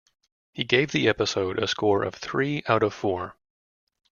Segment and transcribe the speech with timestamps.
[0.51, 3.37] He gave the episode a score of three out of four.